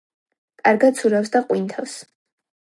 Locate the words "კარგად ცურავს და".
0.61-1.43